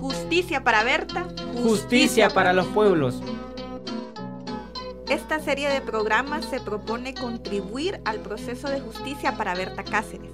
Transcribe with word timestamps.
Justicia 0.00 0.64
para 0.64 0.84
Berta. 0.84 1.26
Justicia 1.62 2.30
para 2.30 2.52
los 2.52 2.66
pueblos. 2.66 3.22
Esta 5.08 5.38
serie 5.40 5.68
de 5.68 5.80
programas 5.80 6.44
se 6.46 6.60
propone 6.60 7.14
contribuir 7.14 8.00
al 8.04 8.20
proceso 8.20 8.68
de 8.68 8.80
justicia 8.80 9.36
para 9.36 9.54
Berta 9.54 9.84
Cáceres, 9.84 10.32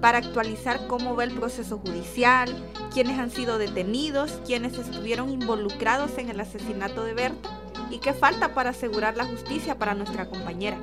para 0.00 0.18
actualizar 0.18 0.86
cómo 0.86 1.14
va 1.14 1.24
el 1.24 1.32
proceso 1.32 1.78
judicial, 1.78 2.54
quiénes 2.92 3.18
han 3.18 3.30
sido 3.30 3.58
detenidos, 3.58 4.40
quiénes 4.46 4.78
estuvieron 4.78 5.30
involucrados 5.30 6.16
en 6.18 6.30
el 6.30 6.40
asesinato 6.40 7.04
de 7.04 7.14
Berta 7.14 7.50
y 7.90 7.98
qué 7.98 8.14
falta 8.14 8.54
para 8.54 8.70
asegurar 8.70 9.16
la 9.16 9.26
justicia 9.26 9.78
para 9.78 9.94
nuestra 9.94 10.28
compañera. 10.28 10.78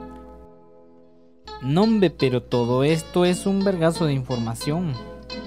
Nombre, 1.62 2.10
pero 2.10 2.44
todo 2.44 2.84
esto 2.84 3.26
es 3.26 3.46
un 3.46 3.64
vergazo 3.64 4.06
de 4.06 4.14
información. 4.14 4.94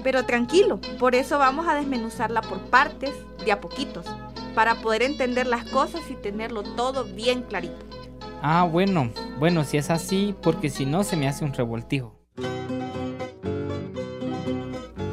Pero 0.05 0.23
tranquilo, 0.23 0.79
por 0.99 1.15
eso 1.15 1.39
vamos 1.39 1.67
a 1.67 1.73
desmenuzarla 1.73 2.41
por 2.41 2.59
partes, 2.59 3.09
de 3.43 3.51
a 3.51 3.59
poquitos, 3.59 4.05
para 4.53 4.75
poder 4.75 5.01
entender 5.01 5.47
las 5.47 5.65
cosas 5.65 6.01
y 6.11 6.13
tenerlo 6.13 6.61
todo 6.61 7.05
bien 7.05 7.41
clarito. 7.41 7.83
Ah, 8.43 8.69
bueno, 8.71 9.09
bueno, 9.39 9.63
si 9.63 9.77
es 9.77 9.89
así, 9.89 10.35
porque 10.43 10.69
si 10.69 10.85
no 10.85 11.03
se 11.03 11.17
me 11.17 11.27
hace 11.27 11.43
un 11.43 11.53
revoltijo. 11.53 12.15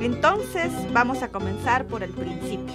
Entonces, 0.03 0.71
vamos 0.93 1.23
a 1.23 1.29
comenzar 1.29 1.87
por 1.87 2.03
el 2.03 2.11
principio. 2.11 2.75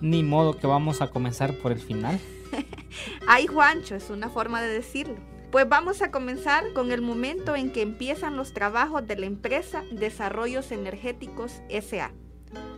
Ni 0.00 0.22
modo 0.22 0.56
que 0.56 0.68
vamos 0.68 1.02
a 1.02 1.10
comenzar 1.10 1.54
por 1.54 1.72
el 1.72 1.80
final. 1.80 2.20
Ay, 3.26 3.48
Juancho, 3.48 3.96
es 3.96 4.10
una 4.10 4.28
forma 4.28 4.62
de 4.62 4.68
decirlo. 4.68 5.16
Pues 5.50 5.66
vamos 5.66 6.02
a 6.02 6.10
comenzar 6.10 6.74
con 6.74 6.92
el 6.92 7.00
momento 7.00 7.56
en 7.56 7.72
que 7.72 7.80
empiezan 7.80 8.36
los 8.36 8.52
trabajos 8.52 9.06
de 9.06 9.16
la 9.16 9.24
empresa 9.24 9.82
Desarrollos 9.90 10.72
Energéticos 10.72 11.62
SA, 11.70 12.10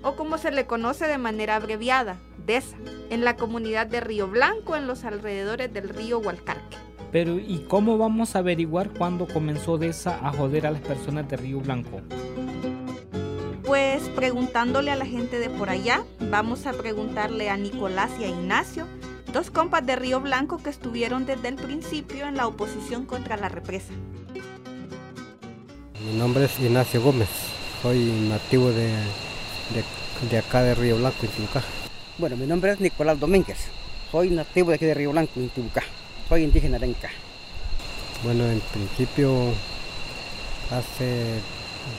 o 0.02 0.14
como 0.14 0.38
se 0.38 0.52
le 0.52 0.66
conoce 0.66 1.08
de 1.08 1.18
manera 1.18 1.56
abreviada, 1.56 2.20
DESA, 2.46 2.76
en 3.10 3.24
la 3.24 3.34
comunidad 3.34 3.88
de 3.88 4.00
Río 4.00 4.28
Blanco, 4.28 4.76
en 4.76 4.86
los 4.86 5.04
alrededores 5.04 5.72
del 5.72 5.88
río 5.88 6.20
Hualcarque. 6.20 6.76
Pero 7.10 7.40
¿y 7.40 7.64
cómo 7.68 7.98
vamos 7.98 8.36
a 8.36 8.38
averiguar 8.38 8.90
cuándo 8.90 9.26
comenzó 9.26 9.76
DESA 9.76 10.20
a 10.24 10.30
joder 10.32 10.68
a 10.68 10.70
las 10.70 10.82
personas 10.82 11.28
de 11.28 11.38
Río 11.38 11.58
Blanco? 11.58 12.02
Pues 13.64 14.08
preguntándole 14.10 14.92
a 14.92 14.96
la 14.96 15.06
gente 15.06 15.40
de 15.40 15.50
por 15.50 15.70
allá, 15.70 16.04
vamos 16.30 16.66
a 16.66 16.72
preguntarle 16.72 17.50
a 17.50 17.56
Nicolás 17.56 18.12
y 18.20 18.24
a 18.24 18.28
Ignacio 18.28 18.86
dos 19.32 19.50
compas 19.50 19.84
de 19.86 19.96
Río 19.96 20.20
Blanco 20.20 20.58
que 20.58 20.70
estuvieron 20.70 21.26
desde 21.26 21.48
el 21.48 21.56
principio 21.56 22.26
en 22.26 22.36
la 22.36 22.46
oposición 22.46 23.06
contra 23.06 23.36
la 23.36 23.48
represa. 23.48 23.92
Mi 26.04 26.18
nombre 26.18 26.44
es 26.44 26.58
Ignacio 26.58 27.00
Gómez, 27.02 27.28
soy 27.82 27.98
nativo 28.28 28.70
de, 28.70 28.92
de, 30.30 30.38
acá 30.38 30.62
de 30.62 30.74
Río 30.74 30.96
Blanco, 30.96 31.18
Intibucá. 31.22 31.62
Bueno, 32.18 32.36
mi 32.36 32.46
nombre 32.46 32.72
es 32.72 32.80
Nicolás 32.80 33.20
Domínguez, 33.20 33.58
soy 34.10 34.30
nativo 34.30 34.70
de 34.70 34.76
aquí 34.76 34.86
de 34.86 34.94
Río 34.94 35.12
Blanco, 35.12 35.38
Intibucá, 35.38 35.82
soy 36.28 36.44
indígena 36.44 36.78
renca. 36.78 37.10
Bueno, 38.24 38.44
en 38.46 38.60
principio, 38.60 39.52
hace 40.70 41.40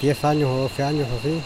10 0.02 0.26
años 0.26 0.50
o 0.50 0.58
12 0.64 0.84
años 0.84 1.08
así, 1.20 1.40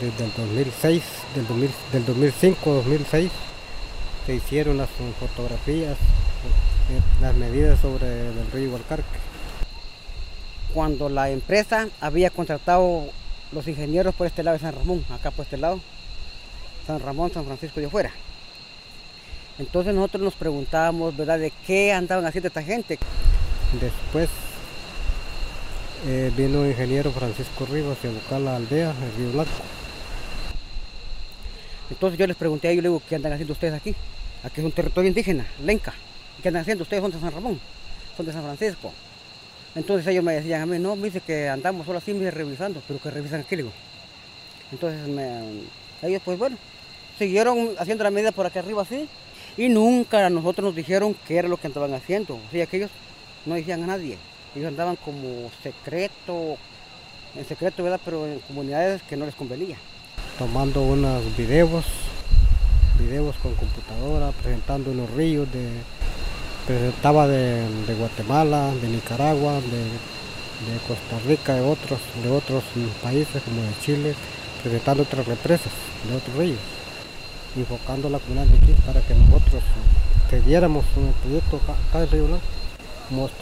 desde 0.00 0.24
el 0.24 0.32
2006, 0.36 1.02
del, 1.34 1.46
2000, 1.46 1.70
del 1.92 2.06
2005 2.06 2.72
2006, 2.74 3.30
se 4.26 4.34
hicieron 4.34 4.78
las 4.78 4.88
fotografías, 5.18 5.92
eh, 5.92 7.00
las 7.20 7.34
medidas 7.34 7.80
sobre 7.80 8.28
el 8.28 8.50
río 8.52 8.70
Hualcarque. 8.70 9.18
Cuando 10.72 11.08
la 11.08 11.30
empresa 11.30 11.88
había 12.00 12.30
contratado 12.30 13.04
los 13.52 13.68
ingenieros 13.68 14.14
por 14.14 14.26
este 14.26 14.42
lado 14.42 14.56
de 14.56 14.62
San 14.62 14.74
Ramón, 14.74 15.04
acá 15.10 15.30
por 15.30 15.44
este 15.44 15.56
lado, 15.56 15.80
San 16.86 17.00
Ramón, 17.00 17.32
San 17.32 17.44
Francisco 17.44 17.80
de 17.80 17.86
afuera. 17.86 18.10
Entonces 19.58 19.94
nosotros 19.94 20.22
nos 20.22 20.34
preguntábamos, 20.34 21.16
¿verdad?, 21.16 21.38
de 21.38 21.52
qué 21.66 21.92
andaban 21.92 22.24
haciendo 22.24 22.48
esta 22.48 22.62
gente. 22.62 22.98
Después 23.80 24.28
eh, 26.06 26.32
vino 26.36 26.64
el 26.64 26.70
ingeniero 26.70 27.12
Francisco 27.12 27.66
Rivas 27.66 27.98
a 28.04 28.08
buscar 28.08 28.40
la 28.40 28.56
aldea, 28.56 28.90
el 28.90 29.18
río 29.18 29.32
Blanco. 29.32 29.50
Entonces 31.90 32.18
yo 32.18 32.26
les 32.26 32.36
pregunté 32.36 32.68
a 32.68 32.70
ellos, 32.70 32.82
le 32.82 32.88
digo, 32.88 33.02
¿qué 33.06 33.16
andan 33.16 33.34
haciendo 33.34 33.52
ustedes 33.52 33.74
aquí? 33.74 33.94
Aquí 34.44 34.60
es 34.60 34.64
un 34.64 34.72
territorio 34.72 35.08
indígena, 35.08 35.46
Lenca. 35.64 35.94
¿Qué 36.42 36.48
andan 36.48 36.62
haciendo? 36.62 36.82
Ustedes 36.82 37.02
son 37.02 37.12
de 37.12 37.20
San 37.20 37.32
Ramón, 37.32 37.60
son 38.16 38.26
de 38.26 38.32
San 38.32 38.42
Francisco. 38.42 38.92
Entonces 39.74 40.06
ellos 40.08 40.24
me 40.24 40.34
decían 40.34 40.62
a 40.62 40.66
mí, 40.66 40.78
no, 40.78 40.96
me 40.96 41.06
dice 41.06 41.20
que 41.20 41.48
andamos 41.48 41.86
solo 41.86 41.98
así, 41.98 42.12
me 42.12 42.30
revisando, 42.30 42.82
pero 42.86 43.00
que 43.00 43.10
revisan 43.10 43.40
aquí, 43.40 43.56
digo. 43.56 43.70
Entonces 44.72 45.00
ellos 46.02 46.22
pues 46.24 46.38
bueno, 46.38 46.56
siguieron 47.18 47.70
haciendo 47.78 48.04
la 48.04 48.10
medida 48.10 48.32
por 48.32 48.46
aquí 48.46 48.58
arriba 48.58 48.82
así 48.82 49.08
y 49.56 49.68
nunca 49.68 50.26
a 50.26 50.30
nosotros 50.30 50.66
nos 50.66 50.74
dijeron 50.74 51.14
qué 51.26 51.36
era 51.36 51.48
lo 51.48 51.56
que 51.56 51.68
andaban 51.68 51.94
haciendo. 51.94 52.34
O 52.34 52.50
sea, 52.50 52.66
que 52.66 52.78
ellos 52.78 52.90
no 53.46 53.54
decían 53.54 53.84
a 53.84 53.86
nadie. 53.86 54.18
Ellos 54.54 54.68
andaban 54.68 54.96
como 54.96 55.50
secreto, 55.62 56.56
en 57.36 57.46
secreto, 57.46 57.82
¿verdad? 57.82 58.00
Pero 58.04 58.26
en 58.26 58.40
comunidades 58.40 59.02
que 59.02 59.16
no 59.16 59.24
les 59.24 59.34
convenía. 59.34 59.76
Tomando 60.38 60.82
unos 60.82 61.36
videos 61.36 61.86
videos 62.98 63.36
con 63.36 63.54
computadora, 63.54 64.32
presentando 64.42 64.90
unos 64.90 65.10
ríos, 65.10 65.50
de, 65.52 65.68
presentaba 66.66 67.26
de, 67.26 67.66
Guatemala, 67.98 68.72
de 68.80 68.88
Nicaragua, 68.88 69.54
de, 69.54 70.78
Costa 70.86 71.18
Rica, 71.26 71.54
de 71.54 71.60
otros, 71.60 71.98
de 72.22 72.30
otros 72.30 72.62
países 73.02 73.42
como 73.42 73.62
de 73.62 73.80
Chile, 73.82 74.14
presentando 74.62 75.02
otras 75.02 75.26
represas 75.26 75.72
de 76.08 76.16
otros 76.16 76.36
ríos, 76.36 76.58
enfocando 77.56 78.08
la 78.08 78.18
comunidad 78.18 78.46
de 78.46 78.58
aquí 78.58 78.72
para 78.86 79.00
que 79.00 79.14
nosotros 79.14 79.62
cediéramos 80.30 80.84
un 80.96 81.12
proyecto 81.22 81.60
acá, 81.90 82.06
Río 82.06 82.26
Blanco. 82.26 82.44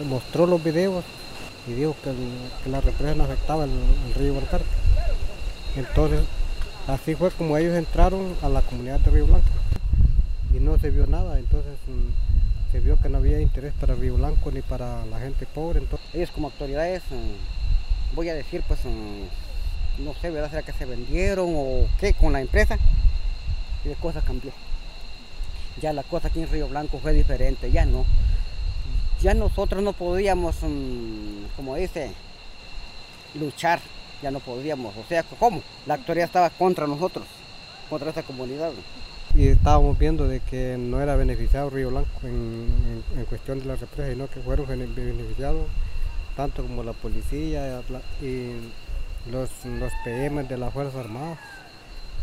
Mostró, 0.04 0.46
los 0.46 0.64
videos 0.64 1.04
y 1.68 1.74
dijo 1.74 1.94
que, 2.02 2.12
la 2.68 2.80
represa 2.80 3.14
no 3.14 3.24
afectaba 3.24 3.64
el, 3.64 3.70
río 4.16 4.34
Balcarce. 4.34 4.66
Entonces 5.76 6.20
Así 6.90 7.14
fue 7.14 7.30
como 7.30 7.56
ellos 7.56 7.76
entraron 7.76 8.34
a 8.42 8.48
la 8.48 8.62
comunidad 8.62 8.98
de 8.98 9.12
Río 9.12 9.26
Blanco 9.26 9.46
y 10.52 10.58
no 10.58 10.76
se 10.76 10.90
vio 10.90 11.06
nada, 11.06 11.38
entonces 11.38 11.78
mm, 11.86 12.72
se 12.72 12.80
vio 12.80 12.98
que 13.00 13.08
no 13.08 13.18
había 13.18 13.40
interés 13.40 13.72
para 13.74 13.94
Río 13.94 14.16
Blanco 14.16 14.50
ni 14.50 14.60
para 14.60 15.06
la 15.06 15.20
gente 15.20 15.46
pobre. 15.46 15.78
Entonces... 15.78 16.08
Ellos 16.12 16.32
como 16.32 16.48
autoridades, 16.48 17.04
mm, 17.10 18.16
voy 18.16 18.28
a 18.28 18.34
decir, 18.34 18.64
pues 18.66 18.80
mm, 18.84 20.02
no 20.04 20.14
sé, 20.14 20.30
¿verdad? 20.30 20.50
¿Será 20.50 20.62
que 20.62 20.72
se 20.72 20.84
vendieron 20.84 21.52
o 21.54 21.86
qué 22.00 22.12
con 22.12 22.32
la 22.32 22.40
empresa? 22.40 22.76
Y 23.84 23.90
la 23.90 23.94
cosa 23.94 24.20
cambió. 24.20 24.50
Ya 25.80 25.92
la 25.92 26.02
cosa 26.02 26.26
aquí 26.26 26.40
en 26.40 26.50
Río 26.50 26.66
Blanco 26.66 26.98
fue 26.98 27.12
diferente, 27.12 27.70
ya 27.70 27.86
no. 27.86 28.04
Ya 29.20 29.32
nosotros 29.34 29.80
no 29.84 29.92
podíamos, 29.92 30.56
como 31.54 31.76
dice, 31.76 32.10
luchar 33.34 33.78
ya 34.22 34.30
no 34.30 34.40
podíamos. 34.40 34.96
O 34.96 35.04
sea, 35.08 35.22
¿cómo? 35.22 35.62
La 35.86 35.94
autoridad 35.94 36.26
estaba 36.26 36.50
contra 36.50 36.86
nosotros, 36.86 37.26
contra 37.88 38.10
esta 38.10 38.22
comunidad. 38.22 38.72
Y 39.34 39.48
estábamos 39.48 39.98
viendo 39.98 40.26
de 40.26 40.40
que 40.40 40.76
no 40.78 41.00
era 41.00 41.14
beneficiado 41.14 41.70
Río 41.70 41.90
Blanco 41.90 42.08
en, 42.24 43.24
cuestión 43.28 43.60
de 43.60 43.66
la 43.66 43.76
represa, 43.76 44.10
sino 44.10 44.26
que 44.26 44.40
fueron 44.40 44.66
beneficiados 44.66 45.66
tanto 46.36 46.62
como 46.62 46.82
la 46.82 46.92
policía 46.92 47.80
y 48.20 48.52
los, 49.30 49.50
los 49.64 49.92
PM 50.04 50.42
de 50.44 50.58
las 50.58 50.72
Fuerzas 50.72 50.96
Armadas. 50.96 51.38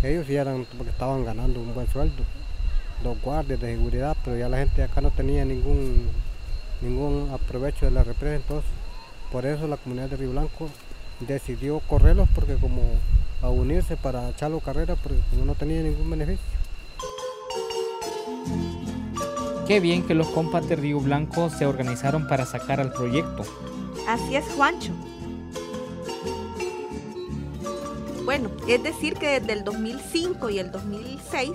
Ellos 0.03 0.28
ya 0.28 0.41
eran 0.41 0.66
porque 0.78 0.91
estaban 0.91 1.24
ganando 1.24 1.62
un 1.62 1.74
buen 1.74 1.88
sueldo, 1.88 2.24
los 3.03 3.19
guardias 3.22 3.59
de 3.59 3.75
seguridad, 3.75 4.18
pero 4.24 4.38
ya 4.38 4.50
la 4.50 4.57
gente 4.57 4.84
acá 4.84 5.02
no 5.02 5.12
tenía 5.12 5.46
ningún, 5.46 6.07
ningún 6.81 7.30
aprovecho 7.34 7.86
de 7.86 7.91
la 7.91 8.03
represa, 8.03 8.36
entonces 8.36 8.69
por 9.31 9.46
eso 9.46 9.68
la 9.68 9.78
comunidad 9.78 10.09
de 10.09 10.18
Río 10.18 10.31
Blanco 10.31 10.69
decidió 11.20 11.80
correrlos 11.80 12.30
porque 12.34 12.56
como 12.56 12.82
a 13.42 13.50
unirse 13.50 13.98
para 13.98 14.30
echarlo 14.30 14.60
carrera 14.60 14.96
porque 14.96 15.20
como 15.30 15.46
no 15.46 15.56
tenía 15.56 15.81
ningún 15.81 16.10
beneficio. 16.10 16.46
Qué 19.68 19.80
bien 19.80 20.04
que 20.04 20.14
los 20.14 20.28
compas 20.30 20.68
de 20.69 20.78
Río 20.78 21.00
Blanco 21.00 21.50
se 21.50 21.66
organizaron 21.66 22.28
para 22.28 22.46
sacar 22.46 22.80
al 22.80 22.94
proyecto. 22.94 23.44
Así 24.08 24.38
es, 24.38 24.46
Juancho. 24.56 24.94
Bueno, 28.24 28.50
es 28.68 28.81
decir 28.81 29.16
que 29.16 29.40
desde 29.40 29.54
el 29.54 29.63
2005 29.63 30.50
y 30.50 30.60
el 30.60 30.72
2006 30.72 31.52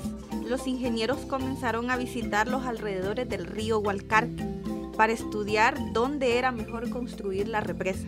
los 0.46 0.66
ingenieros 0.66 1.18
comenzaron 1.20 1.90
a 1.90 1.96
visitar 1.96 2.48
los 2.48 2.64
alrededores 2.66 3.28
del 3.28 3.46
río 3.46 3.78
Hualcarque 3.78 4.44
para 4.96 5.12
estudiar 5.12 5.76
dónde 5.92 6.38
era 6.38 6.52
mejor 6.52 6.90
construir 6.90 7.48
la 7.48 7.60
represa 7.60 8.06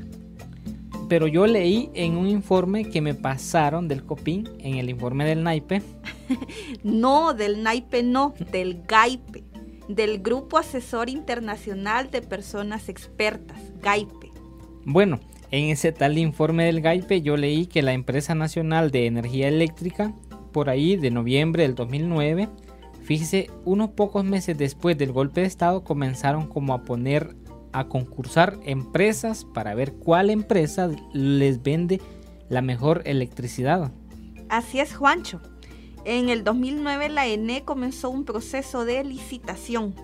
pero 1.08 1.26
yo 1.26 1.46
leí 1.46 1.90
en 1.94 2.16
un 2.16 2.28
informe 2.28 2.84
que 2.84 3.00
me 3.00 3.14
pasaron 3.14 3.88
del 3.88 4.04
COPIN, 4.04 4.48
en 4.58 4.76
el 4.76 4.90
informe 4.90 5.24
del 5.24 5.42
naipe. 5.42 5.82
no, 6.82 7.34
del 7.34 7.62
naipe 7.62 8.02
no, 8.02 8.34
del 8.50 8.82
GAIPE, 8.86 9.44
del 9.88 10.20
Grupo 10.20 10.58
Asesor 10.58 11.08
Internacional 11.08 12.10
de 12.10 12.22
Personas 12.22 12.88
Expertas, 12.88 13.58
GAIPE. 13.82 14.30
Bueno, 14.84 15.20
en 15.50 15.70
ese 15.70 15.92
tal 15.92 16.18
informe 16.18 16.64
del 16.64 16.80
GAIPE 16.80 17.22
yo 17.22 17.36
leí 17.36 17.66
que 17.66 17.82
la 17.82 17.92
empresa 17.92 18.34
nacional 18.34 18.90
de 18.90 19.06
energía 19.06 19.48
eléctrica 19.48 20.14
por 20.52 20.70
ahí 20.70 20.96
de 20.96 21.10
noviembre 21.10 21.64
del 21.64 21.74
2009, 21.74 22.48
fíjese, 23.02 23.50
unos 23.64 23.90
pocos 23.90 24.24
meses 24.24 24.56
después 24.56 24.96
del 24.96 25.12
golpe 25.12 25.42
de 25.42 25.46
Estado 25.46 25.84
comenzaron 25.84 26.46
como 26.46 26.74
a 26.74 26.82
poner 26.82 27.34
a 27.74 27.88
concursar 27.88 28.58
empresas 28.62 29.44
para 29.44 29.74
ver 29.74 29.94
cuál 29.94 30.30
empresa 30.30 30.88
les 31.12 31.62
vende 31.62 32.00
la 32.48 32.62
mejor 32.62 33.02
electricidad. 33.04 33.92
Así 34.48 34.78
es, 34.78 34.94
Juancho. 34.94 35.40
En 36.04 36.28
el 36.28 36.44
2009 36.44 37.08
la 37.08 37.26
ENE 37.26 37.64
comenzó 37.64 38.10
un 38.10 38.24
proceso 38.24 38.84
de 38.84 39.02
licitación, 39.02 39.94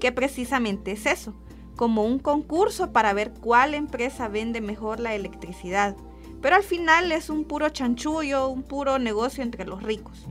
que 0.00 0.10
precisamente 0.10 0.92
es 0.92 1.06
eso, 1.06 1.34
como 1.76 2.04
un 2.04 2.18
concurso 2.18 2.92
para 2.92 3.12
ver 3.12 3.32
cuál 3.32 3.74
empresa 3.74 4.26
vende 4.28 4.60
mejor 4.60 4.98
la 4.98 5.14
electricidad. 5.14 5.96
Pero 6.42 6.56
al 6.56 6.62
final 6.64 7.12
es 7.12 7.30
un 7.30 7.44
puro 7.44 7.68
chanchullo, 7.68 8.48
un 8.48 8.64
puro 8.64 8.98
negocio 8.98 9.44
entre 9.44 9.66
los 9.66 9.82
ricos. 9.82 10.26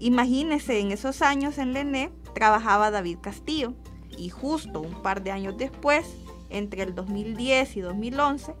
Imagínese, 0.00 0.80
en 0.80 0.90
esos 0.90 1.20
años 1.20 1.58
en 1.58 1.74
la 1.74 1.80
ENE 1.80 2.10
trabajaba 2.34 2.90
David 2.90 3.18
Castillo 3.20 3.74
y 4.16 4.28
justo 4.28 4.80
un 4.80 5.02
par 5.02 5.22
de 5.22 5.30
años 5.30 5.56
después, 5.56 6.16
entre 6.50 6.82
el 6.82 6.94
2010 6.94 7.76
y 7.76 7.80
2011, 7.80 8.54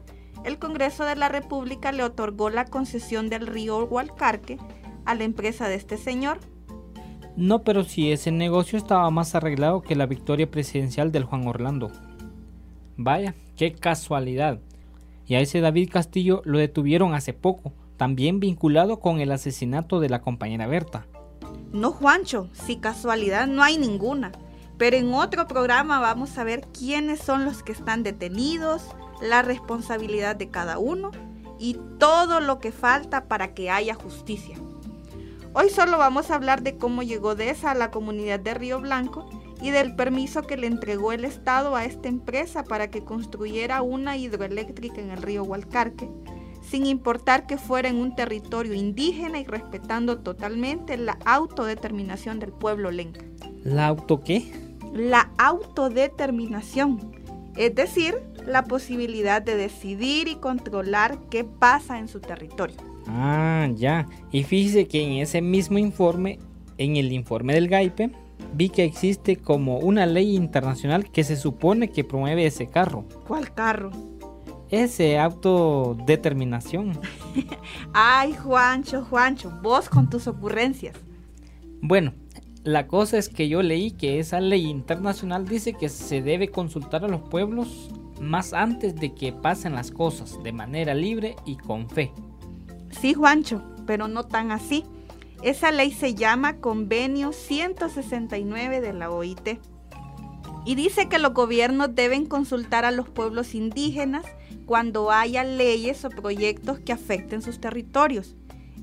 el 0.44 0.58
Congreso 0.58 1.04
de 1.04 1.16
la 1.16 1.28
República 1.28 1.92
le 1.92 2.02
otorgó 2.02 2.50
la 2.50 2.66
concesión 2.66 3.28
del 3.30 3.46
río 3.46 3.84
Hualcarque 3.84 4.58
a 5.04 5.14
la 5.14 5.24
empresa 5.24 5.68
de 5.68 5.76
este 5.76 5.96
señor. 5.96 6.38
No, 7.36 7.62
pero 7.62 7.82
si 7.84 8.12
ese 8.12 8.30
negocio 8.30 8.78
estaba 8.78 9.10
más 9.10 9.34
arreglado 9.34 9.82
que 9.82 9.96
la 9.96 10.06
victoria 10.06 10.50
presidencial 10.50 11.10
del 11.10 11.24
Juan 11.24 11.46
Orlando. 11.46 11.90
Vaya, 12.96 13.34
qué 13.56 13.72
casualidad. 13.72 14.60
Y 15.26 15.34
a 15.34 15.40
ese 15.40 15.60
David 15.60 15.90
Castillo 15.90 16.42
lo 16.44 16.58
detuvieron 16.58 17.14
hace 17.14 17.32
poco, 17.32 17.72
también 17.96 18.38
vinculado 18.38 19.00
con 19.00 19.20
el 19.20 19.32
asesinato 19.32 19.98
de 19.98 20.10
la 20.10 20.20
compañera 20.20 20.66
Berta. 20.66 21.06
No, 21.72 21.90
Juancho, 21.90 22.48
si 22.52 22.76
casualidad 22.76 23.46
no 23.46 23.62
hay 23.62 23.78
ninguna. 23.78 24.32
Pero 24.78 24.96
en 24.96 25.14
otro 25.14 25.46
programa 25.46 26.00
vamos 26.00 26.36
a 26.36 26.44
ver 26.44 26.66
quiénes 26.76 27.20
son 27.20 27.44
los 27.44 27.62
que 27.62 27.72
están 27.72 28.02
detenidos, 28.02 28.82
la 29.20 29.42
responsabilidad 29.42 30.36
de 30.36 30.50
cada 30.50 30.78
uno 30.78 31.10
y 31.58 31.78
todo 31.98 32.40
lo 32.40 32.58
que 32.58 32.72
falta 32.72 33.28
para 33.28 33.54
que 33.54 33.70
haya 33.70 33.94
justicia. 33.94 34.56
Hoy 35.52 35.70
solo 35.70 35.98
vamos 35.98 36.30
a 36.30 36.34
hablar 36.34 36.62
de 36.62 36.76
cómo 36.76 37.04
llegó 37.04 37.36
de 37.36 37.50
esa 37.50 37.70
a 37.70 37.74
la 37.74 37.92
comunidad 37.92 38.40
de 38.40 38.54
Río 38.54 38.80
Blanco 38.80 39.28
y 39.62 39.70
del 39.70 39.94
permiso 39.94 40.42
que 40.42 40.56
le 40.56 40.66
entregó 40.66 41.12
el 41.12 41.24
Estado 41.24 41.76
a 41.76 41.84
esta 41.84 42.08
empresa 42.08 42.64
para 42.64 42.90
que 42.90 43.04
construyera 43.04 43.80
una 43.80 44.16
hidroeléctrica 44.16 45.00
en 45.00 45.10
el 45.10 45.22
río 45.22 45.44
Hualcarque, 45.44 46.10
sin 46.60 46.86
importar 46.86 47.46
que 47.46 47.56
fuera 47.56 47.88
en 47.88 47.96
un 47.96 48.16
territorio 48.16 48.74
indígena 48.74 49.38
y 49.38 49.44
respetando 49.44 50.18
totalmente 50.18 50.96
la 50.96 51.18
autodeterminación 51.24 52.40
del 52.40 52.52
pueblo 52.52 52.90
lenca. 52.90 53.24
¿La 53.62 53.86
auto 53.86 54.20
qué? 54.24 54.63
La 54.94 55.28
autodeterminación, 55.38 57.00
es 57.56 57.74
decir, 57.74 58.14
la 58.46 58.62
posibilidad 58.62 59.42
de 59.42 59.56
decidir 59.56 60.28
y 60.28 60.36
controlar 60.36 61.18
qué 61.30 61.42
pasa 61.42 61.98
en 61.98 62.06
su 62.06 62.20
territorio. 62.20 62.76
Ah, 63.08 63.68
ya. 63.74 64.06
Y 64.30 64.44
fíjese 64.44 64.86
que 64.86 65.02
en 65.02 65.14
ese 65.14 65.42
mismo 65.42 65.78
informe, 65.78 66.38
en 66.78 66.94
el 66.94 67.10
informe 67.10 67.54
del 67.54 67.66
GAIPE, 67.66 68.12
vi 68.54 68.68
que 68.68 68.84
existe 68.84 69.34
como 69.34 69.78
una 69.78 70.06
ley 70.06 70.36
internacional 70.36 71.10
que 71.10 71.24
se 71.24 71.36
supone 71.36 71.90
que 71.90 72.04
promueve 72.04 72.46
ese 72.46 72.68
carro. 72.68 73.04
¿Cuál 73.26 73.52
carro? 73.52 73.90
Ese 74.70 75.18
autodeterminación. 75.18 77.00
Ay, 77.92 78.32
Juancho, 78.34 79.04
Juancho, 79.04 79.52
vos 79.60 79.88
con 79.88 80.08
tus 80.08 80.28
ocurrencias. 80.28 80.94
Bueno, 81.80 82.14
la 82.64 82.86
cosa 82.86 83.18
es 83.18 83.28
que 83.28 83.48
yo 83.48 83.62
leí 83.62 83.90
que 83.90 84.18
esa 84.18 84.40
ley 84.40 84.66
internacional 84.66 85.46
dice 85.46 85.74
que 85.74 85.90
se 85.90 86.22
debe 86.22 86.48
consultar 86.48 87.04
a 87.04 87.08
los 87.08 87.20
pueblos 87.20 87.90
más 88.20 88.54
antes 88.54 88.96
de 88.96 89.14
que 89.14 89.32
pasen 89.32 89.74
las 89.74 89.90
cosas, 89.90 90.42
de 90.42 90.52
manera 90.52 90.94
libre 90.94 91.36
y 91.44 91.56
con 91.56 91.90
fe. 91.90 92.10
Sí, 92.90 93.12
Juancho, 93.12 93.62
pero 93.86 94.08
no 94.08 94.24
tan 94.24 94.50
así. 94.50 94.84
Esa 95.42 95.72
ley 95.72 95.92
se 95.92 96.14
llama 96.14 96.56
Convenio 96.56 97.32
169 97.32 98.80
de 98.80 98.92
la 98.94 99.10
OIT 99.10 99.58
y 100.64 100.74
dice 100.74 101.08
que 101.10 101.18
los 101.18 101.34
gobiernos 101.34 101.94
deben 101.94 102.24
consultar 102.24 102.86
a 102.86 102.92
los 102.92 103.10
pueblos 103.10 103.54
indígenas 103.54 104.24
cuando 104.64 105.10
haya 105.10 105.44
leyes 105.44 106.02
o 106.06 106.08
proyectos 106.08 106.78
que 106.78 106.92
afecten 106.92 107.42
sus 107.42 107.60
territorios. 107.60 108.36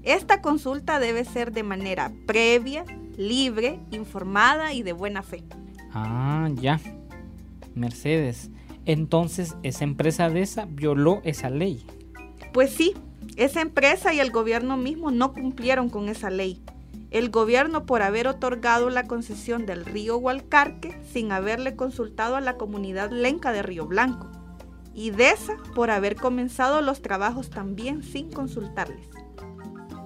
Esta 0.04 0.42
consulta 0.42 1.00
debe 1.00 1.26
ser 1.26 1.52
de 1.52 1.64
manera 1.64 2.12
previa, 2.28 2.86
libre, 3.28 3.80
informada 3.92 4.74
y 4.74 4.84
de 4.84 4.94
buena 4.94 5.24
fe. 5.24 5.44
Ah, 5.94 6.50
ya. 6.54 6.80
Mercedes, 7.76 8.50
entonces 8.86 9.56
esa 9.64 9.84
empresa 9.84 10.30
de 10.30 10.42
esa 10.42 10.66
violó 10.66 11.22
esa 11.24 11.50
ley. 11.50 11.86
Pues 12.54 12.72
sí, 12.72 12.94
esa 13.38 13.62
empresa 13.62 14.14
y 14.14 14.20
el 14.20 14.32
gobierno 14.32 14.78
mismo 14.78 15.12
no 15.12 15.34
cumplieron 15.34 15.90
con 15.90 16.10
esa 16.10 16.30
ley. 16.30 16.62
El 17.12 17.30
gobierno 17.30 17.86
por 17.86 18.02
haber 18.02 18.28
otorgado 18.28 18.90
la 18.90 19.04
concesión 19.04 19.66
del 19.66 19.86
río 19.86 20.18
Hualcarque 20.18 20.98
sin 21.12 21.32
haberle 21.32 21.76
consultado 21.76 22.36
a 22.36 22.42
la 22.42 22.58
comunidad 22.58 23.12
lenca 23.12 23.52
de 23.52 23.64
Río 23.64 23.86
Blanco. 23.86 24.28
Y 24.94 25.12
DESA 25.12 25.58
por 25.76 25.92
haber 25.92 26.16
comenzado 26.16 26.82
los 26.82 27.02
trabajos 27.02 27.50
también 27.50 28.04
sin 28.04 28.32
consultarles. 28.32 29.10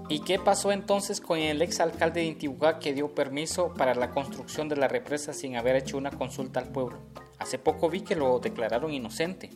¿Y 0.07 0.19
qué 0.19 0.37
pasó 0.37 0.71
entonces 0.71 1.19
con 1.19 1.39
el 1.39 1.63
ex 1.63 1.79
alcalde 1.79 2.19
de 2.19 2.27
Intibucá 2.27 2.77
que 2.77 2.93
dio 2.93 3.15
permiso 3.15 3.73
para 3.73 3.95
la 3.95 4.11
construcción 4.11 4.69
de 4.69 4.75
la 4.75 4.87
represa 4.87 5.33
sin 5.33 5.55
haber 5.55 5.75
hecho 5.75 5.97
una 5.97 6.11
consulta 6.11 6.59
al 6.59 6.69
pueblo? 6.69 6.99
Hace 7.39 7.57
poco 7.57 7.89
vi 7.89 8.01
que 8.01 8.15
lo 8.15 8.39
declararon 8.39 8.93
inocente. 8.93 9.49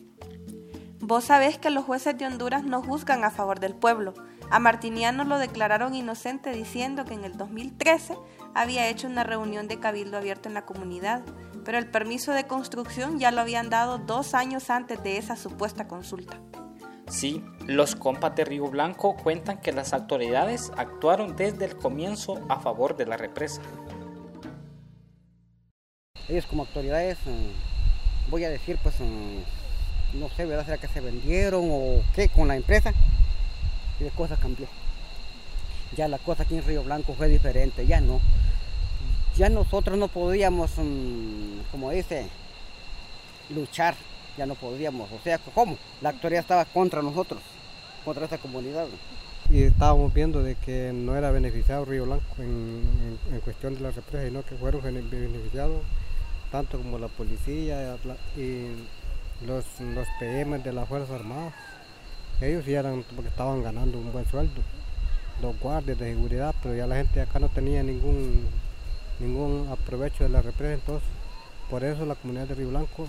Vos 0.98 1.24
sabés 1.24 1.58
que 1.58 1.70
los 1.70 1.84
jueces 1.84 2.18
de 2.18 2.26
Honduras 2.26 2.64
no 2.64 2.82
juzgan 2.82 3.22
a 3.22 3.30
favor 3.30 3.60
del 3.60 3.74
pueblo. 3.74 4.12
A 4.50 4.58
Martiniano 4.58 5.22
lo 5.24 5.38
declararon 5.38 5.94
inocente 5.94 6.50
diciendo 6.50 7.04
que 7.04 7.14
en 7.14 7.24
el 7.24 7.36
2013 7.36 8.16
había 8.52 8.88
hecho 8.88 9.06
una 9.06 9.22
reunión 9.22 9.68
de 9.68 9.78
cabildo 9.78 10.16
abierto 10.16 10.48
en 10.48 10.54
la 10.54 10.66
comunidad, 10.66 11.22
pero 11.64 11.78
el 11.78 11.88
permiso 11.88 12.32
de 12.32 12.48
construcción 12.48 13.20
ya 13.20 13.30
lo 13.30 13.40
habían 13.40 13.70
dado 13.70 13.98
dos 13.98 14.34
años 14.34 14.68
antes 14.68 15.00
de 15.04 15.16
esa 15.16 15.36
supuesta 15.36 15.86
consulta. 15.86 16.40
Sí, 17.10 17.42
los 17.66 17.96
compas 17.96 18.36
de 18.36 18.44
Río 18.44 18.68
Blanco 18.68 19.16
cuentan 19.16 19.60
que 19.60 19.72
las 19.72 19.92
autoridades 19.92 20.70
actuaron 20.76 21.34
desde 21.34 21.64
el 21.64 21.76
comienzo 21.76 22.40
a 22.48 22.60
favor 22.60 22.96
de 22.96 23.04
la 23.04 23.16
represa. 23.16 23.60
Ellos 26.28 26.46
como 26.46 26.62
autoridades, 26.62 27.18
eh, 27.26 27.52
voy 28.28 28.44
a 28.44 28.48
decir, 28.48 28.78
pues 28.80 28.94
eh, 29.00 29.44
no 30.14 30.28
sé, 30.28 30.44
¿verdad? 30.46 30.64
¿Será 30.64 30.78
que 30.78 30.86
se 30.86 31.00
vendieron 31.00 31.68
o 31.68 32.00
qué 32.14 32.28
con 32.28 32.46
la 32.46 32.54
empresa? 32.54 32.94
Y 33.98 34.04
la 34.04 34.10
cosa 34.12 34.36
cambió. 34.36 34.68
Ya 35.96 36.06
la 36.06 36.18
cosa 36.18 36.44
aquí 36.44 36.56
en 36.56 36.64
Río 36.64 36.84
Blanco 36.84 37.14
fue 37.14 37.26
diferente, 37.26 37.88
ya 37.88 38.00
no. 38.00 38.20
Ya 39.34 39.48
nosotros 39.48 39.98
no 39.98 40.06
podíamos, 40.06 40.70
mm, 40.78 41.72
como 41.72 41.90
dice, 41.90 42.28
luchar, 43.48 43.96
ya 44.40 44.46
no 44.46 44.54
podíamos. 44.54 45.12
O 45.12 45.18
sea, 45.22 45.38
¿cómo? 45.54 45.76
La 46.00 46.10
autoridad 46.10 46.40
estaba 46.40 46.64
contra 46.64 47.02
nosotros, 47.02 47.42
contra 48.06 48.24
esta 48.24 48.38
comunidad. 48.38 48.86
Y 49.50 49.64
estábamos 49.64 50.14
viendo 50.14 50.42
de 50.42 50.54
que 50.54 50.92
no 50.94 51.14
era 51.14 51.30
beneficiado 51.30 51.84
Río 51.84 52.06
Blanco 52.06 52.24
en, 52.38 53.18
cuestión 53.44 53.74
de 53.74 53.80
la 53.80 53.90
represa, 53.90 54.26
sino 54.26 54.42
que 54.42 54.54
fueron 54.54 54.82
beneficiados 54.82 55.82
tanto 56.50 56.78
como 56.78 56.98
la 56.98 57.08
policía 57.08 57.98
y 58.36 58.76
los, 59.46 59.64
PM 60.18 60.58
de 60.58 60.72
las 60.72 60.88
Fuerzas 60.88 61.10
Armadas, 61.10 61.52
ellos 62.40 62.64
sí 62.64 62.72
eran 62.72 63.04
porque 63.14 63.28
estaban 63.28 63.62
ganando 63.62 63.98
un 63.98 64.10
buen 64.10 64.24
sueldo, 64.26 64.62
los 65.42 65.58
guardias 65.60 65.98
de 65.98 66.14
seguridad, 66.14 66.54
pero 66.62 66.74
ya 66.74 66.86
la 66.86 66.96
gente 66.96 67.20
acá 67.20 67.38
no 67.38 67.50
tenía 67.50 67.82
ningún, 67.82 68.46
ningún 69.20 69.68
aprovecho 69.70 70.24
de 70.24 70.30
la 70.30 70.40
represa, 70.40 70.74
entonces 70.74 71.08
por 71.68 71.84
eso 71.84 72.06
la 72.06 72.14
comunidad 72.14 72.48
de 72.48 72.54
Río 72.54 72.70
Blanco 72.70 73.06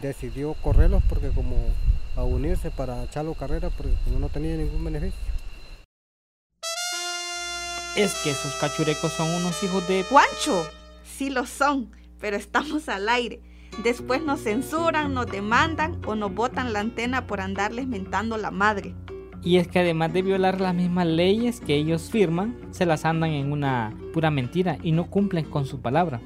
decidió 0.00 0.54
correrlos 0.54 1.02
porque 1.08 1.28
como 1.30 1.56
a 2.16 2.24
unirse 2.24 2.70
para 2.70 3.04
echarlo 3.04 3.34
carrera 3.34 3.70
porque 3.70 3.92
como 4.04 4.18
no 4.18 4.28
tenía 4.28 4.56
ningún 4.56 4.84
beneficio. 4.84 5.18
Es 7.96 8.14
que 8.22 8.30
esos 8.30 8.54
cachurecos 8.56 9.12
son 9.12 9.30
unos 9.30 9.62
hijos 9.62 9.86
de... 9.88 10.02
¡Juancho! 10.04 10.66
Sí 11.02 11.30
lo 11.30 11.46
son, 11.46 11.90
pero 12.20 12.36
estamos 12.36 12.88
al 12.88 13.08
aire. 13.08 13.40
Después 13.82 14.22
nos 14.22 14.42
censuran, 14.42 15.14
nos 15.14 15.26
demandan 15.26 16.00
o 16.06 16.14
nos 16.14 16.34
botan 16.34 16.72
la 16.72 16.80
antena 16.80 17.26
por 17.26 17.40
andarles 17.40 17.86
mentando 17.86 18.36
la 18.36 18.50
madre. 18.50 18.94
Y 19.42 19.58
es 19.58 19.68
que 19.68 19.78
además 19.78 20.12
de 20.12 20.22
violar 20.22 20.60
las 20.60 20.74
mismas 20.74 21.06
leyes 21.06 21.60
que 21.60 21.74
ellos 21.74 22.10
firman, 22.10 22.58
se 22.70 22.84
las 22.84 23.04
andan 23.04 23.30
en 23.30 23.52
una 23.52 23.96
pura 24.12 24.30
mentira 24.30 24.78
y 24.82 24.92
no 24.92 25.08
cumplen 25.08 25.44
con 25.44 25.66
su 25.66 25.80
palabra. 25.80 26.20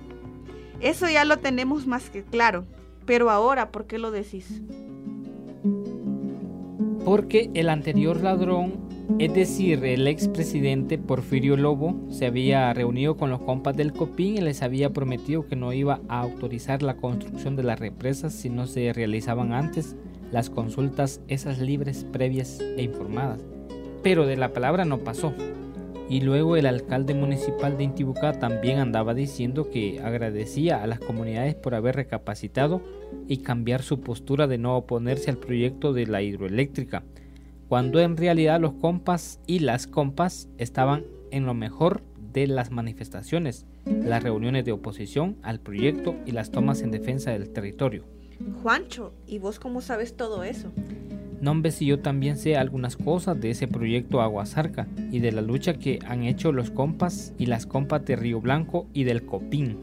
Eso 0.80 1.08
ya 1.08 1.24
lo 1.24 1.36
tenemos 1.36 1.86
más 1.86 2.08
que 2.08 2.24
claro. 2.24 2.64
Pero 3.06 3.30
ahora, 3.30 3.70
¿por 3.70 3.86
qué 3.86 3.98
lo 3.98 4.10
decís? 4.10 4.62
Porque 7.04 7.50
el 7.54 7.68
anterior 7.68 8.22
ladrón 8.22 8.88
Es 9.18 9.34
decir, 9.34 9.84
el 9.84 10.06
expresidente 10.06 10.96
Porfirio 10.96 11.56
Lobo 11.56 11.94
se 12.10 12.26
había 12.26 12.72
reunido 12.72 13.16
con 13.16 13.28
los 13.28 13.40
compas 13.40 13.76
del 13.76 13.92
Copín 13.92 14.36
y 14.36 14.40
les 14.40 14.62
había 14.62 14.92
prometido 14.92 15.46
que 15.46 15.56
no 15.56 15.72
iba 15.72 16.00
a 16.08 16.20
autorizar 16.20 16.82
la 16.82 16.96
construcción 16.96 17.56
de 17.56 17.64
las 17.64 17.80
represas 17.80 18.32
si 18.32 18.48
no 18.48 18.66
se 18.66 18.92
realizaban 18.92 19.52
antes 19.52 19.96
las 20.30 20.48
consultas 20.48 21.20
esas 21.28 21.58
libres, 21.58 22.06
previas 22.12 22.60
e 22.60 22.82
informadas. 22.82 23.44
Pero 24.02 24.26
de 24.26 24.36
la 24.36 24.52
palabra 24.52 24.84
no 24.84 24.98
pasó. 24.98 25.34
Y 26.10 26.22
luego 26.22 26.56
el 26.56 26.66
alcalde 26.66 27.14
municipal 27.14 27.78
de 27.78 27.84
Intibucá 27.84 28.32
también 28.32 28.80
andaba 28.80 29.14
diciendo 29.14 29.70
que 29.70 30.00
agradecía 30.00 30.82
a 30.82 30.86
las 30.88 30.98
comunidades 30.98 31.54
por 31.54 31.76
haber 31.76 31.94
recapacitado 31.94 32.82
y 33.28 33.38
cambiar 33.38 33.82
su 33.82 34.00
postura 34.00 34.48
de 34.48 34.58
no 34.58 34.76
oponerse 34.76 35.30
al 35.30 35.36
proyecto 35.36 35.92
de 35.92 36.08
la 36.08 36.20
hidroeléctrica, 36.20 37.04
cuando 37.68 38.00
en 38.00 38.16
realidad 38.16 38.60
los 38.60 38.72
compas 38.72 39.38
y 39.46 39.60
las 39.60 39.86
compas 39.86 40.48
estaban 40.58 41.04
en 41.30 41.46
lo 41.46 41.54
mejor 41.54 42.02
de 42.32 42.48
las 42.48 42.72
manifestaciones, 42.72 43.64
las 43.84 44.24
reuniones 44.24 44.64
de 44.64 44.72
oposición 44.72 45.36
al 45.42 45.60
proyecto 45.60 46.16
y 46.26 46.32
las 46.32 46.50
tomas 46.50 46.82
en 46.82 46.90
defensa 46.90 47.30
del 47.30 47.50
territorio. 47.50 48.04
Juancho, 48.64 49.12
¿y 49.28 49.38
vos 49.38 49.60
cómo 49.60 49.80
sabes 49.80 50.16
todo 50.16 50.42
eso? 50.42 50.72
No, 51.40 51.52
hombre, 51.52 51.70
si 51.72 51.86
yo 51.86 52.00
también 52.00 52.36
sé 52.36 52.56
algunas 52.56 52.96
cosas 52.96 53.40
de 53.40 53.50
ese 53.50 53.66
proyecto 53.66 54.20
Aguasarca 54.20 54.86
y 55.10 55.20
de 55.20 55.32
la 55.32 55.40
lucha 55.40 55.74
que 55.74 55.98
han 56.06 56.24
hecho 56.24 56.52
los 56.52 56.70
compas 56.70 57.32
y 57.38 57.46
las 57.46 57.64
compas 57.64 58.04
de 58.04 58.16
Río 58.16 58.40
Blanco 58.40 58.86
y 58.92 59.04
del 59.04 59.24
Copín. 59.24 59.78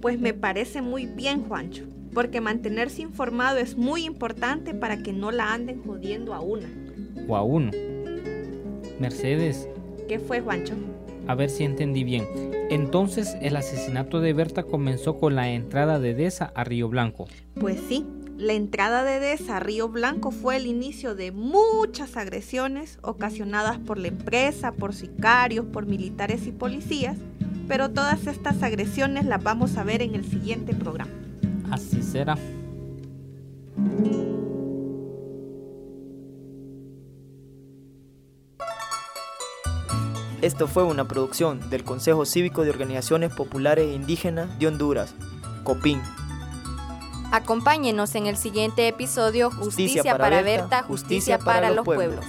Pues 0.00 0.18
me 0.18 0.32
parece 0.32 0.80
muy 0.80 1.06
bien, 1.06 1.42
Juancho, 1.42 1.84
porque 2.14 2.40
mantenerse 2.40 3.02
informado 3.02 3.58
es 3.58 3.76
muy 3.76 4.04
importante 4.04 4.72
para 4.72 5.02
que 5.02 5.12
no 5.12 5.30
la 5.30 5.52
anden 5.52 5.82
jodiendo 5.82 6.32
a 6.32 6.40
una. 6.40 6.68
O 7.28 7.36
a 7.36 7.42
uno. 7.42 7.70
Mercedes. 8.98 9.68
¿Qué 10.08 10.18
fue, 10.18 10.40
Juancho? 10.40 10.74
A 11.26 11.34
ver 11.34 11.50
si 11.50 11.64
entendí 11.64 12.04
bien. 12.04 12.24
Entonces 12.70 13.36
el 13.42 13.56
asesinato 13.56 14.20
de 14.20 14.32
Berta 14.32 14.62
comenzó 14.62 15.18
con 15.18 15.34
la 15.36 15.50
entrada 15.50 16.00
de 16.00 16.14
Deza 16.14 16.52
a 16.54 16.64
Río 16.64 16.88
Blanco. 16.88 17.28
Pues 17.60 17.78
sí, 17.86 18.06
la 18.42 18.54
entrada 18.54 19.04
de 19.04 19.20
Deza 19.20 19.58
a 19.58 19.60
Río 19.60 19.88
Blanco 19.88 20.32
fue 20.32 20.56
el 20.56 20.66
inicio 20.66 21.14
de 21.14 21.30
muchas 21.30 22.16
agresiones 22.16 22.98
ocasionadas 23.02 23.78
por 23.78 23.98
la 23.98 24.08
empresa, 24.08 24.72
por 24.72 24.94
sicarios, 24.94 25.64
por 25.66 25.86
militares 25.86 26.46
y 26.46 26.52
policías, 26.52 27.16
pero 27.68 27.90
todas 27.90 28.26
estas 28.26 28.62
agresiones 28.62 29.26
las 29.26 29.42
vamos 29.42 29.76
a 29.76 29.84
ver 29.84 30.02
en 30.02 30.16
el 30.16 30.28
siguiente 30.28 30.74
programa. 30.74 31.12
Así 31.70 32.02
será. 32.02 32.36
Esto 40.42 40.66
fue 40.66 40.82
una 40.82 41.06
producción 41.06 41.70
del 41.70 41.84
Consejo 41.84 42.26
Cívico 42.26 42.64
de 42.64 42.70
Organizaciones 42.70 43.32
Populares 43.32 43.94
Indígenas 43.94 44.58
de 44.58 44.66
Honduras, 44.66 45.14
COPIN. 45.62 46.00
Acompáñenos 47.32 48.14
en 48.14 48.26
el 48.26 48.36
siguiente 48.36 48.86
episodio 48.86 49.50
Justicia, 49.50 50.18
para 50.18 50.42
Berta, 50.42 50.82
Justicia, 50.82 51.38
para, 51.38 51.70
los 51.70 51.82
pueblos. 51.82 52.26